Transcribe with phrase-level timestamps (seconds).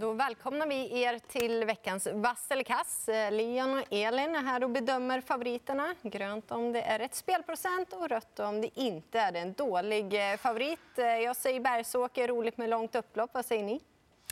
[0.00, 3.08] Då välkomnar vi er till veckans vass eller eh, kass.
[3.30, 5.94] Leon och Elin är här och bedömer favoriterna.
[6.02, 10.36] Grönt om det är rätt spelprocent och rött om det inte är en dålig eh,
[10.36, 10.98] favorit.
[10.98, 13.30] Eh, jag säger Bergsåker, roligt med långt upplopp.
[13.34, 13.80] Vad säger ni?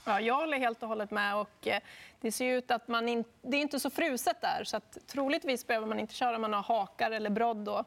[0.05, 1.37] Ja, jag håller helt och hållet med.
[1.37, 1.69] Och
[2.21, 4.65] det ser ut att man in, det är inte så fruset där.
[4.65, 7.57] Så att troligtvis behöver man inte köra om man har hakar eller brodd.
[7.57, 7.85] Då.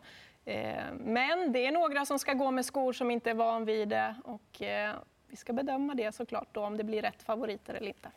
[0.99, 4.15] Men det är några som ska gå med skor som inte är van vid det.
[4.23, 4.61] Och
[5.31, 8.11] vi ska bedöma det såklart då, om det blir rätt favoriter eller inte.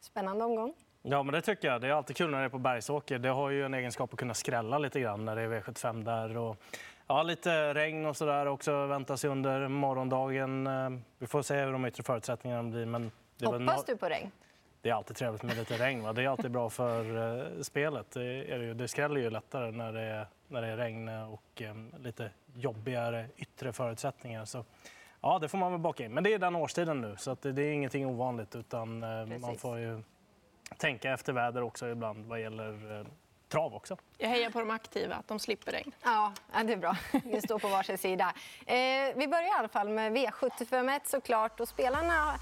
[0.00, 0.74] Spännande omgång.
[1.02, 1.80] Ja, men det tycker jag.
[1.80, 3.18] Det är alltid kul när det är på Bergsåker.
[3.18, 6.36] Det har ju en egenskap att kunna skrälla lite grann när det är V75 där.
[6.36, 6.56] Och,
[7.06, 10.66] ja, lite regn och så där också väntas under morgondagen.
[10.66, 12.86] Eh, vi får se hur de yttre förutsättningarna blir.
[12.86, 14.30] Men det Hoppas du på regn?
[14.82, 16.02] Det är alltid trevligt med lite regn.
[16.02, 16.12] Va?
[16.12, 18.10] Det är alltid bra för uh, spelet.
[18.10, 21.62] Det, är det, det skräller ju lättare när det är, när det är regn och
[21.70, 24.44] um, lite jobbigare yttre förutsättningar.
[24.44, 24.64] Så
[25.20, 26.14] Ja, det får man väl baka in.
[26.14, 28.56] Men det är den årstiden nu, så det är ingenting ovanligt.
[28.56, 30.02] Utan eh, man får ju
[30.76, 33.06] tänka efter väder också ibland vad gäller eh,
[33.48, 33.96] trav också.
[34.18, 35.92] Jag hejar på de aktiva, att de slipper regn.
[36.02, 36.32] Ja,
[36.64, 36.96] det är bra.
[37.24, 38.34] Vi står på varsin sida.
[38.66, 38.76] Eh,
[39.16, 41.60] vi börjar i alla fall med V751 såklart.
[41.60, 42.34] Och spelarna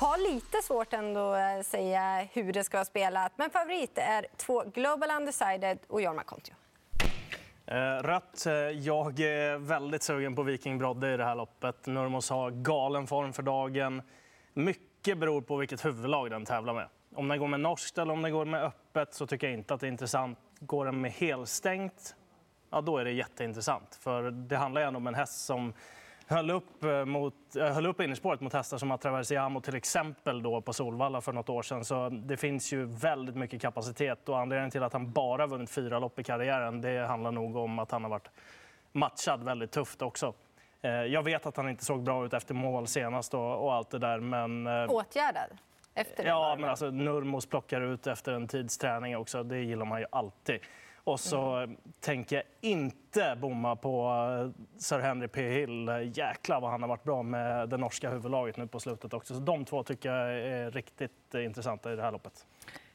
[0.00, 3.32] har lite svårt ändå att säga hur det ska vara spelat.
[3.36, 6.54] Men favorit är två Global Undecided och Jorma Kontio.
[7.68, 8.46] Eh, Rött.
[8.46, 11.86] Eh, jag är väldigt sugen på Viking Brodde i det här loppet.
[11.86, 14.02] Nurmos har galen form för dagen.
[14.54, 16.88] Mycket beror på vilket huvudlag den tävlar med.
[17.14, 19.74] Om den går med norskt eller om den går med öppet så tycker jag inte
[19.74, 20.38] att det är intressant.
[20.60, 22.16] Går den med helstängt,
[22.70, 23.94] ja då är det jätteintressant.
[23.94, 25.72] För det handlar ju ändå om en häst som
[26.26, 30.60] höll upp, eh, mot, eh, höll upp innerspåret mot hästar som Atraversiamo till exempel då
[30.60, 31.84] på Solvalla för något år sedan.
[31.84, 35.98] Så det finns ju väldigt mycket kapacitet och anledningen till att han bara vunnit fyra
[35.98, 38.30] lopp i karriären det handlar nog om att han har varit
[38.92, 40.34] matchad väldigt tufft också.
[40.82, 43.90] Eh, jag vet att han inte såg bra ut efter mål senast och, och allt
[43.90, 44.66] det där men...
[44.88, 45.50] Åtgärdad?
[45.94, 49.42] Efter ja, men alltså Nurmos plockar ut efter en tids träning också.
[49.42, 50.60] Det gillar man ju alltid.
[51.06, 51.76] Och så mm.
[52.00, 55.50] tänker jag inte bomma på eh, Sir Henry P.
[55.50, 55.88] Hill.
[56.14, 59.34] Jäklar vad han har varit bra med det norska huvudlaget nu på slutet också.
[59.34, 62.46] Så de två tycker jag är riktigt intressanta i det här loppet.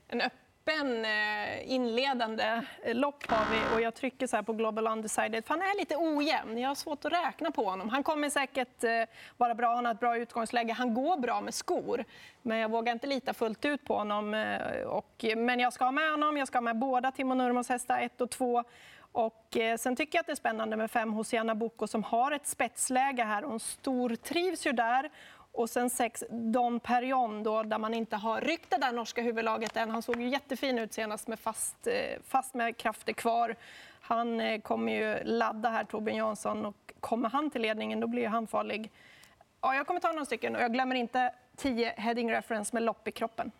[0.07, 0.21] En
[0.71, 5.45] öppen eh, inledande eh, lopp har vi och jag trycker så här på Global Undecided
[5.45, 6.57] för han är lite ojämn.
[6.57, 7.89] Jag har svårt att räkna på honom.
[7.89, 8.91] Han kommer säkert eh,
[9.37, 10.73] vara bra, han har ett bra utgångsläge.
[10.73, 12.05] Han går bra med skor,
[12.41, 14.53] men jag vågar inte lita fullt ut på honom.
[14.87, 16.37] Och, men jag ska ha med honom.
[16.37, 18.63] Jag ska ha med båda Timo Nurmos hästar, 1 och 2.
[19.11, 22.47] Och sen tycker jag att det är spännande med fem Hosianna Boko som har ett
[22.47, 23.43] spetsläge här.
[23.43, 25.09] Hon stortrivs ju där
[25.51, 29.77] och sen sex, Don Perion då, där man inte har ryckt det där norska huvudlaget
[29.77, 29.89] än.
[29.89, 31.93] Han såg ju jättefin ut senast med fast, eh,
[32.27, 33.55] fast med krafter kvar.
[34.01, 36.65] Han eh, kommer ju ladda här, Torbjörn Jansson.
[36.65, 38.91] Och kommer han till ledningen, då blir han farlig.
[39.61, 43.07] Ja, jag kommer ta några stycken och jag glömmer inte 10 heading reference med lopp
[43.07, 43.51] i kroppen.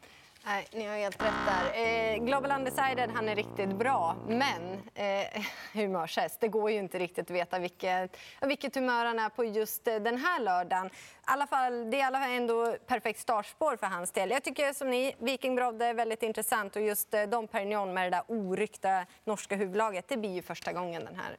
[0.46, 1.84] Nej, ni har helt rätt där.
[1.84, 5.44] Eh, Global Undecided han är riktigt bra, men eh,
[5.74, 6.40] humörshäst.
[6.40, 9.96] Det går ju inte riktigt att veta vilket, vilket humör han är på just eh,
[9.96, 10.90] den här lördagen.
[11.26, 14.32] alla fall, det är i alla fall ändå perfekt startspår för hans del.
[14.32, 18.12] Jag tycker som ni, Viking Brodde är väldigt intressant och just eh, Dom Perignon med
[18.12, 21.38] det där oryckta norska huvudlaget, det blir ju första gången den här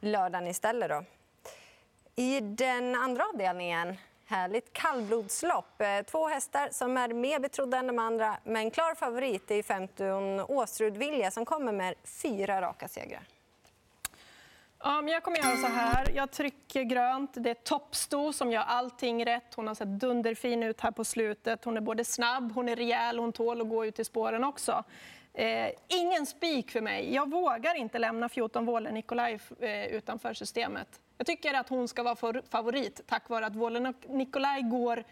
[0.00, 0.90] lördagen istället.
[0.90, 1.04] Då.
[2.16, 3.96] I den andra avdelningen
[4.30, 5.80] Härligt kallblodslopp.
[5.80, 8.36] Eh, två hästar som är mer betrodda än de andra.
[8.44, 13.22] Men klar favorit är 15 Åsrud Vilja som kommer med fyra raka segrar.
[14.78, 16.10] Ja, men jag kommer göra så här.
[16.14, 17.30] Jag trycker grönt.
[17.34, 19.54] Det är Toppsto som gör allting rätt.
[19.54, 21.64] Hon har sett dunderfin ut här på slutet.
[21.64, 24.84] Hon är både snabb, hon är rejäl, hon tål att gå ut i spåren också.
[25.38, 27.14] Eh, ingen spik för mig.
[27.14, 31.00] Jag vågar inte lämna 14 Våle Nikolaj eh, utanför systemet.
[31.16, 35.04] Jag tycker att hon ska vara favorit tack vare att Våle Nikolaj går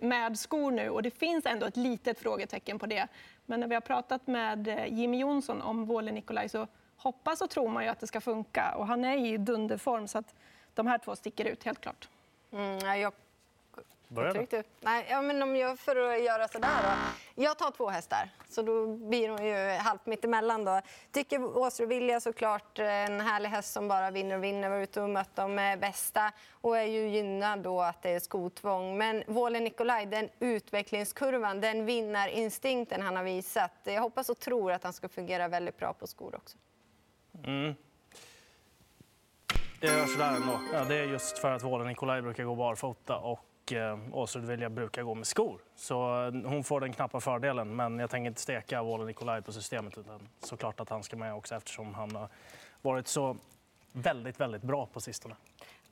[0.00, 3.06] med skor nu och det finns ändå ett litet frågetecken på det.
[3.46, 6.66] Men när vi har pratat med eh, Jimmy Jonsson om Våle Nikolaj så
[6.96, 10.18] hoppas och tror man ju att det ska funka och han är i dunderform så
[10.18, 10.34] att
[10.74, 12.08] de här två sticker ut helt klart.
[12.52, 13.12] Mm, jag
[14.14, 14.62] Börja du.
[14.80, 17.42] Nej, ja, men om jag, för att göra så där då.
[17.42, 20.64] Jag tar två hästar, så då blir hon ju halvt mittemellan.
[20.64, 20.80] Då.
[21.12, 24.68] Tycker Åsrud Vilja såklart en härlig häst som bara vinner och vinner.
[24.68, 28.98] Var ute och mött de bästa och är ju gynnad då att det är skotvång.
[28.98, 33.72] Men Våle Nikolaj, den utvecklingskurvan, den vinnarinstinkten han har visat.
[33.84, 36.58] Jag hoppas och tror att han ska fungera väldigt bra på skor också.
[37.44, 37.74] Mm.
[39.80, 40.60] Jag gör sådär ändå.
[40.72, 44.44] Ja, det är just för att Våle Nikolaj brukar gå barfota och och eh, Åsrud
[44.44, 45.60] Vilja brukar gå med skor.
[45.76, 49.52] Så eh, hon får den knappa fördelen, men jag tänker inte steka Wåhle Nikolaj på
[49.52, 52.28] systemet utan såklart att han ska med också eftersom han har
[52.82, 53.36] varit så
[53.92, 55.34] väldigt, väldigt bra på sistone.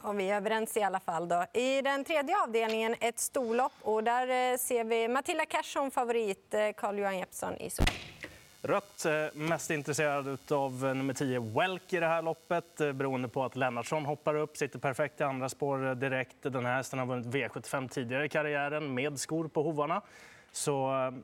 [0.00, 1.28] Och vi är överens i alla fall.
[1.28, 1.46] Då.
[1.52, 6.54] I den tredje avdelningen ett storlopp och där eh, ser vi Matilda Cash som favorit,
[6.54, 7.94] eh, Carl-Johan Jeppsson i soffan.
[8.64, 13.28] Rött, eh, mest intresserad av eh, nummer 10 Welk i det här loppet eh, beroende
[13.28, 16.36] på att Lennartsson hoppar upp, sitter perfekt i andra spår direkt.
[16.42, 20.02] Den här hästen har vunnit V75 tidigare i karriären med skor på hovarna.
[20.52, 20.72] Så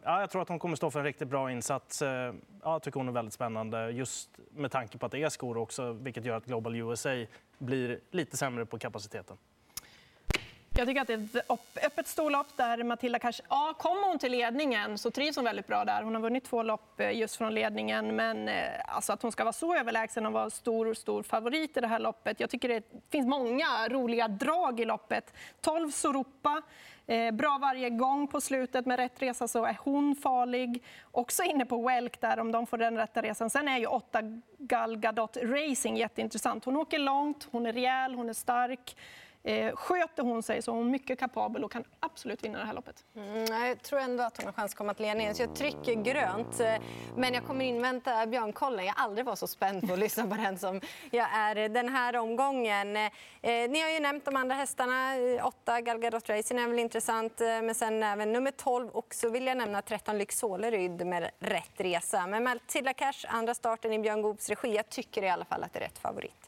[0.02, 2.00] ja, jag tror att hon kommer stå för en riktigt bra insats.
[2.02, 2.32] Ja,
[2.62, 5.92] jag tycker hon är väldigt spännande just med tanke på att det är skor också,
[5.92, 7.24] vilket gör att Global USA
[7.58, 9.36] blir lite sämre på kapaciteten.
[10.78, 13.42] Jag tycker att det är ett öppet storlopp där Matilda kanske...
[13.48, 16.02] Ja, kommer hon till ledningen så trivs hon väldigt bra där.
[16.02, 18.54] Hon har vunnit två lopp eh, just från ledningen, men eh,
[18.86, 21.98] alltså att hon ska vara så överlägsen och vara stor, stor favorit i det här
[21.98, 22.40] loppet.
[22.40, 25.34] Jag tycker det finns många roliga drag i loppet.
[25.60, 26.62] 12 Soropa,
[27.06, 28.86] eh, bra varje gång på slutet.
[28.86, 30.82] Med rätt resa så är hon farlig.
[31.10, 33.50] Också inne på Welk där, om de får den rätta resan.
[33.50, 34.20] Sen är ju 8
[34.58, 36.64] Gal Gadot Racing jätteintressant.
[36.64, 38.96] Hon åker långt, hon är rejäl, hon är stark.
[39.48, 42.72] Eh, sköter hon sig så är hon mycket kapabel och kan absolut vinna det här
[42.72, 43.04] loppet.
[43.16, 45.94] Mm, jag tror ändå att hon har chans att komma till ledningen, så jag trycker
[45.94, 46.60] grönt.
[46.60, 46.74] Eh,
[47.16, 48.86] men jag kommer invänta Björnkollen.
[48.86, 50.80] Jag har aldrig varit så spänd på att lyssna på den som
[51.10, 52.96] jag är den här omgången.
[52.96, 53.10] Eh,
[53.42, 55.16] ni har ju nämnt de andra hästarna.
[55.16, 59.28] Eh, åtta Galgadot Racing är väl intressant, eh, men sen även nummer 12 och så
[59.30, 62.26] vill jag nämna 13 Lyx Soleryd med rätt resa.
[62.26, 64.76] Men Matilda Cash, andra starten i Björn Goops regi.
[64.76, 66.47] Jag tycker i alla fall att det är rätt favorit.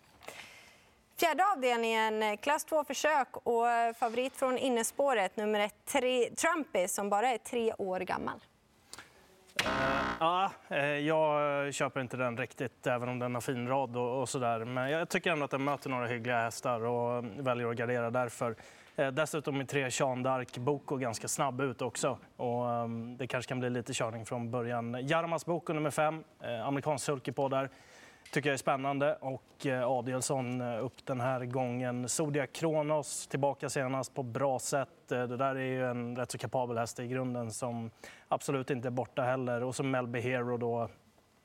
[1.20, 7.10] Fjärde avdelningen, eh, klass 2-försök och eh, favorit från innespåret, nummer ett, tre, Trumpy, som
[7.10, 8.40] bara är tre år gammal.
[9.64, 9.70] Uh,
[10.20, 14.28] ja, uh, jag köper inte den riktigt, även om den har fin rad och, och
[14.28, 14.64] sådär.
[14.64, 18.56] Men jag tycker ändå att den möter några hyggliga hästar och väljer att gardera därför.
[18.98, 22.18] Uh, dessutom är tre Sean Dark Boko ganska snabb ut också.
[22.36, 25.08] Och, um, det kanske kan bli lite körning från början.
[25.08, 26.24] Jarmas Boko nummer fem,
[26.64, 27.70] amerikansk sulky på där
[28.30, 29.16] tycker jag är spännande.
[29.20, 32.08] Och eh, Adielsson eh, upp den här gången.
[32.08, 35.12] Zodiac Kronos tillbaka senast på bra sätt.
[35.12, 37.90] Eh, det där är ju en rätt så kapabel häst i grunden som
[38.28, 39.62] absolut inte är borta heller.
[39.62, 40.88] Och så Melby Hero då.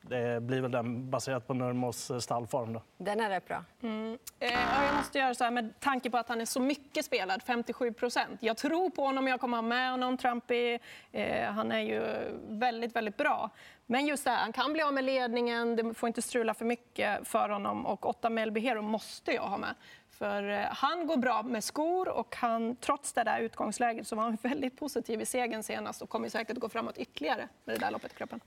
[0.10, 2.74] Det blir väl den baserat på Nurmos stallform.
[2.74, 2.82] Då.
[2.98, 3.64] Den är rätt bra.
[3.82, 4.18] Mm.
[4.40, 4.52] Eh,
[4.86, 7.94] jag måste göra så här med tanke på att han är så mycket spelad, 57
[7.94, 8.38] procent.
[8.44, 10.18] Jag tror på honom, jag kommer ha med honom.
[10.18, 10.80] Trumpy,
[11.12, 12.02] eh, han är ju
[12.48, 13.50] väldigt, väldigt bra.
[13.86, 16.66] Men just det här, han kan bli av med ledningen, det får inte strula för
[16.66, 19.76] mycket för honom och 8 Melby Hero måste jag ha med.
[20.10, 24.24] För eh, han går bra med skor och han, trots det där utgångsläget så var
[24.24, 27.92] han väldigt positiv i segern senast och kommer säkert gå framåt ytterligare med det där
[27.92, 28.40] loppet i kroppen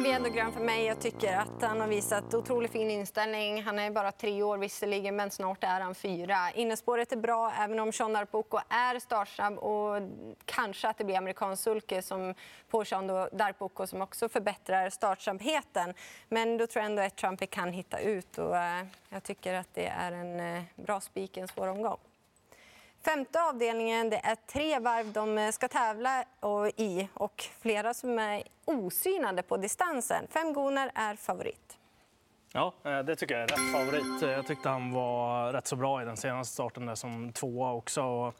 [0.00, 0.84] blir ändå grön för mig.
[0.84, 3.62] Jag tycker att han har visat otroligt fin inställning.
[3.62, 6.50] Han är bara tre år visserligen, men snart är han fyra.
[6.54, 10.02] Innespåret är bra, även om Sean Darpoko är startsnabb och
[10.44, 12.34] kanske att det blir amerikansk sulke som
[12.70, 15.94] på Sean Darpoko som också förbättrar startsnabbheten.
[16.28, 19.68] Men då tror jag ändå att Trumpy kan hitta ut och eh, jag tycker att
[19.74, 21.98] det är en eh, bra spik i en svår omgång.
[23.04, 26.24] Femte avdelningen, det är tre varv de eh, ska tävla
[26.76, 30.26] i och flera som är osynade på distansen.
[30.30, 31.78] Fem Goner är favorit.
[32.52, 34.22] Ja, eh, det tycker jag är rätt favorit.
[34.22, 37.72] Eh, jag tyckte han var rätt så bra i den senaste starten där som tvåa
[37.72, 38.32] också.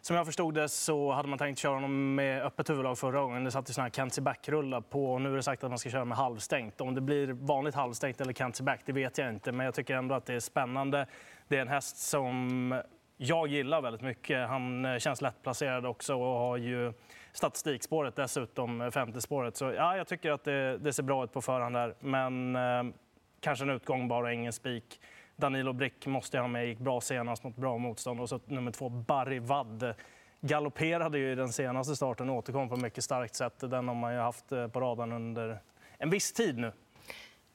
[0.00, 3.44] Som jag förstod det så hade man tänkt köra honom med öppet huvudlag förra gången.
[3.44, 5.78] Det satt ju såna här Kenzie back-rullar på och nu är det sagt att man
[5.78, 6.80] ska köra med halvstängt.
[6.80, 9.52] Om det blir vanligt halvstängt eller Kenzie back, det vet jag inte.
[9.52, 11.06] Men jag tycker ändå att det är spännande.
[11.48, 12.74] Det är en häst som
[13.16, 14.48] jag gillar väldigt mycket.
[14.48, 16.92] Han eh, känns lättplacerad också och har ju
[17.32, 19.56] statistikspåret dessutom, eh, femte spåret.
[19.56, 21.94] Så ja, jag tycker att det, det ser bra ut på förhand där.
[22.00, 22.94] Men eh,
[23.40, 25.00] kanske en utgång bara, ingen spik.
[25.36, 28.20] Danilo Brick måste jag ha med, gick bra senast mot bra motstånd.
[28.20, 29.94] Och så nummer två, Barry Wadd.
[30.40, 33.58] Galopperade ju i den senaste starten och återkom på ett mycket starkt sätt.
[33.58, 35.58] Den har man ju haft eh, på radarn under
[35.98, 36.72] en viss tid nu.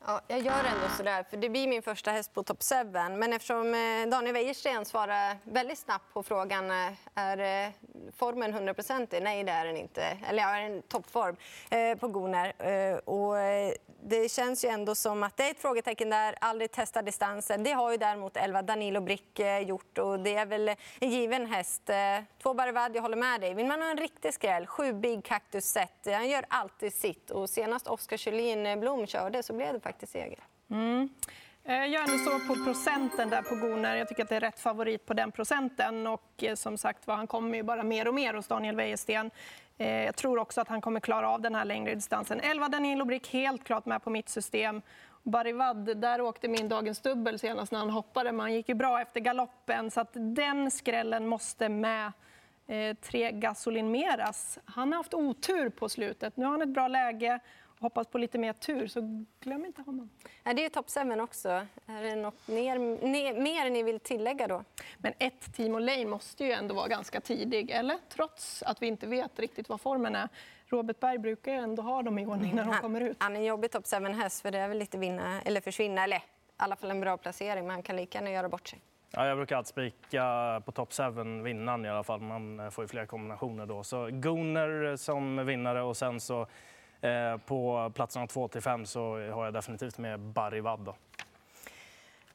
[0.06, 2.76] Ja, jag gör ändå sådär, för det blir min första häst på Top 7.
[2.94, 7.72] Men eftersom eh, Daniel Wäjersten svarar väldigt snabbt på frågan eh, är eh,
[8.18, 10.18] formen 100% Nej, det är den inte.
[10.30, 11.36] Eller ja, är en toppform
[12.00, 12.54] på Goner.
[13.10, 13.36] Och
[14.04, 16.36] det känns ju ändå som att det är ett frågetecken där.
[16.42, 17.64] Aldrig testat distansen.
[17.64, 21.90] Det har ju däremot 11 Danilo Brick gjort och det är väl en given häst.
[22.44, 23.54] Två Barvad, jag håller med dig.
[23.54, 25.92] Vill man ha en riktig skräll, sju Big Cactus Set.
[26.06, 30.40] Han gör alltid sitt och senast Oskar Kjellin Blom körde så blev det faktiskt seger.
[30.70, 31.10] Mm.
[31.64, 33.96] Eh, jag är ändå så på procenten där på Goner.
[33.96, 36.08] Jag tycker att det är rätt favorit på den procenten.
[36.08, 39.32] Och eh, som sagt han kommer ju bara mer och mer hos Daniel Wäjersten.
[39.78, 42.40] Eh, jag tror också att han kommer klara av den här längre distansen.
[42.40, 44.82] 11 Danilo Brick, helt klart med på mitt system.
[45.24, 48.32] Barivad, där åkte min dagens dubbel senast när han hoppade.
[48.32, 52.12] Man gick ju bra efter galoppen, så att den skrällen måste med.
[53.02, 54.60] tre Gasolin Meras.
[54.66, 56.38] Han har haft otur på slutet.
[56.38, 57.40] Nu har han ett bra läge
[57.82, 60.10] hoppas på lite mer tur, så glöm inte honom.
[60.44, 61.50] Ja, det är ju top 7 också.
[61.86, 64.64] Är det något ner, ner, mer ni vill tillägga då?
[64.98, 67.98] Men ett Timo Lane måste ju ändå vara ganska tidig, eller?
[68.10, 70.30] Trots att vi inte vet riktigt vad formen är.
[70.66, 73.18] Robert Berg brukar ju ändå ha dem i ordning när de Han, kommer ut.
[73.20, 76.04] han är en jobbig top 7-häst, för det är väl lite vinna eller försvinna.
[76.04, 76.22] Eller i
[76.58, 78.80] alla fall en bra placering, men han kan lika gärna göra bort sig.
[79.12, 81.04] Ja, jag brukar alltid spika på top 7
[81.44, 82.22] vinnaren i alla fall.
[82.22, 83.84] Man eh, får ju fler kombinationer då.
[83.84, 86.48] Så Gunnar som vinnare och sen så
[87.46, 90.80] på platserna 2 till 5 så har jag definitivt med Barivad.
[90.80, 90.96] Då.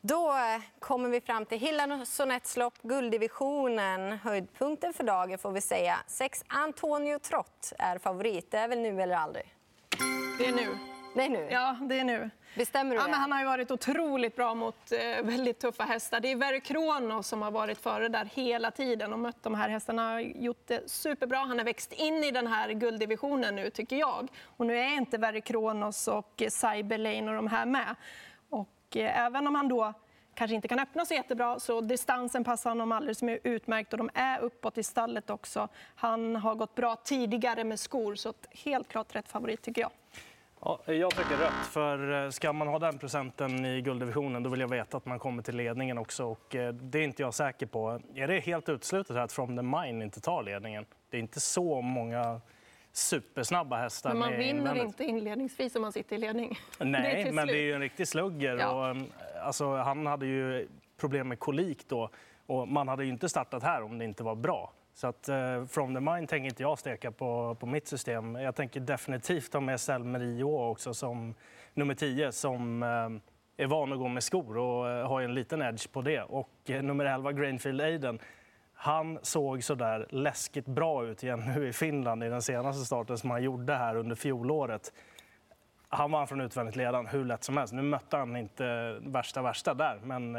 [0.01, 4.13] Då eh, kommer vi fram till Hillan Sonettes lopp, gulddivisionen.
[4.13, 5.97] Höjdpunkten för dagen får vi säga.
[6.07, 8.51] Sex Antonio Trott är favorit.
[8.51, 9.55] Det är väl nu eller aldrig?
[10.39, 10.96] Det är nu.
[11.17, 11.49] Det är nu.
[11.51, 12.31] Ja, det är nu.
[12.57, 13.11] Bestämmer du Ja, det?
[13.11, 16.21] men han har ju varit otroligt bra mot eh, väldigt tuffa hästar.
[16.21, 19.69] Det är Verry Kronos som har varit före där hela tiden och mött de här
[19.69, 20.03] hästarna.
[20.03, 21.39] Han har gjort det superbra.
[21.39, 24.29] Han har växt in i den här gulddivisionen nu, tycker jag.
[24.57, 27.95] Och nu är inte Verry Kronos och eh, Cyber Lane och de här med.
[28.51, 29.93] Och eh, även om han då
[30.35, 34.39] kanske inte kan öppna så jättebra så distansen passar honom alldeles utmärkt och de är
[34.39, 35.69] uppåt i stallet också.
[35.95, 38.33] Han har gått bra tidigare med skor så
[38.65, 39.91] helt klart rätt favorit tycker jag.
[40.67, 44.61] Ja, jag tycker rött, för eh, ska man ha den procenten i gulddivisionen då vill
[44.61, 47.67] jag veta att man kommer till ledningen också och eh, det är inte jag säker
[47.67, 48.01] på.
[48.15, 50.87] Är det helt uteslutet att From the Mine inte tar ledningen?
[51.11, 52.41] Det är inte så många
[52.93, 54.85] supersnabba hästar Men man vinner invändigt.
[54.85, 56.59] inte inledningsvis om man sitter i ledning.
[56.79, 58.57] Nej, till men det är ju en riktig slugger.
[58.57, 58.71] Ja.
[58.71, 59.07] Och, um,
[59.43, 62.11] alltså, han hade ju problem med kolik då
[62.47, 64.73] och man hade ju inte startat här om det inte var bra.
[64.97, 68.35] Så att uh, From the Mind tänker inte jag steka på, på mitt system.
[68.35, 71.35] Jag tänker definitivt ha med Selmerio också som
[71.75, 72.89] nummer 10 som uh,
[73.57, 76.23] är van att gå med skor och uh, har en liten edge på det.
[76.23, 78.19] Och uh, nummer 11 Grainfield Aiden
[78.75, 83.19] han såg så där läskigt bra ut igen nu i Finland i den senaste starten
[83.19, 84.93] som han gjorde här under fjolåret
[85.89, 87.73] han vann från utvändigt ledan hur lätt som helst.
[87.73, 90.37] Nu mötte han inte värsta värsta där, men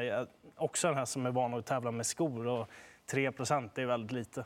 [0.55, 2.69] också den här som är van att tävla med skor och
[3.07, 3.31] 3
[3.75, 4.45] det är väldigt lite.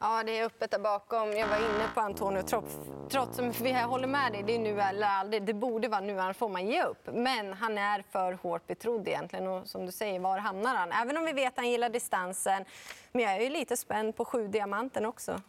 [0.00, 1.32] Ja, det är öppet där bakom.
[1.32, 2.78] Jag var inne på Antonio Trots,
[3.10, 3.52] trots som
[3.88, 5.42] håller med dig, det är nu eller aldrig.
[5.42, 7.08] Det borde vara nu, annars får man ge upp.
[7.12, 9.46] Men han är för hårt betrodd egentligen.
[9.46, 10.92] Och som du säger, var hamnar han?
[10.92, 12.64] Även om vi vet att han gillar distansen.
[13.12, 15.40] Men jag är ju lite spänd på sju diamanten också.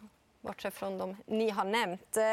[0.42, 2.18] Bortsett från de ni har nämnt.
[2.18, 2.24] Eh,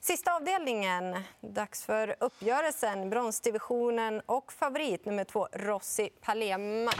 [0.00, 1.22] sista avdelningen.
[1.40, 3.10] Dags för uppgörelsen.
[3.10, 6.92] Bronsdivisionen och favorit nummer två, Rossi Palema.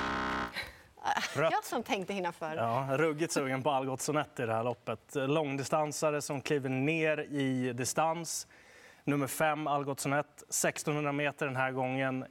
[1.35, 1.53] Rött.
[1.53, 2.57] Jag som tänkte hinna för.
[2.57, 5.15] Ja, ruggigt sugen på Algot Sonett i det här loppet.
[5.15, 8.47] Långdistansare som kliver ner i distans.
[9.05, 12.25] Nummer fem, Algot Sonett, 1600 meter den här gången.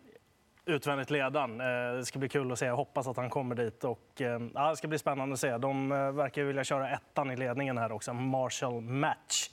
[0.65, 1.61] Utvändigt ledan.
[1.61, 2.65] Eh, Det ska bli kul att se.
[2.65, 3.83] Jag hoppas att han kommer dit.
[3.83, 5.57] Och, eh, ja, det ska bli spännande att se.
[5.57, 9.49] De eh, verkar vilja köra ettan i ledningen här också, Marshall Match.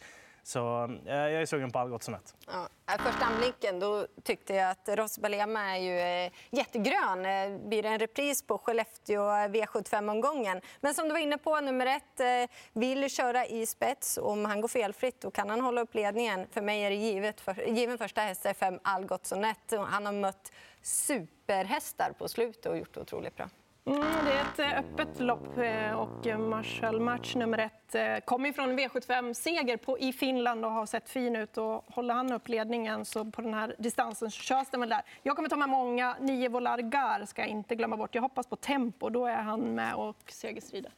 [0.48, 2.34] Så eh, jag är sugen på Algot Sonett.
[2.46, 7.26] Ja, eh, första anblicken då tyckte jag att Ross Balema är ju eh, jättegrön.
[7.26, 10.60] Eh, blir det en repris på Skellefteå V75-omgången.
[10.80, 14.18] Men som du var inne på, nummer ett eh, vill köra i spets.
[14.22, 16.46] Om han går felfritt då kan han hålla upp ledningen.
[16.50, 19.72] För mig är det givet för, given första häst är fem Algot Sonett.
[19.86, 20.52] Han har mött
[20.82, 23.48] superhästar på slutet och gjort det otroligt bra.
[23.88, 28.52] Mm, det är ett eh, öppet lopp eh, och eh, Marshall Match nummer ett kommer
[28.52, 31.58] från V75-seger i Finland och har sett fin ut.
[31.58, 35.02] Och håller han upp ledningen så på den här distansen så körs den väl där.
[35.22, 36.16] Jag kommer ta med många.
[36.20, 38.14] Nio Volargar ska jag inte glömma bort.
[38.14, 39.08] Jag hoppas på tempo.
[39.08, 40.92] Då är han med och segerstrider.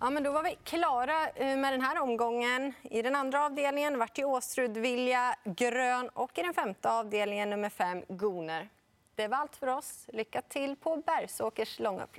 [0.00, 2.72] Ja, men då var vi klara med den här omgången.
[2.82, 7.68] I den andra avdelningen vart det Åstrud Vilja grön och i den femte avdelningen nummer
[7.68, 8.68] fem Goner.
[9.14, 10.06] Det var allt för oss.
[10.12, 12.18] Lycka till på Bergsåkers långlopp.